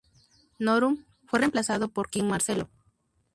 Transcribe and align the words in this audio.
Norum 0.57 1.05
fue 1.27 1.37
reemplazado 1.41 1.87
por 1.87 2.09
Kee 2.09 2.23
Marcello. 2.23 2.67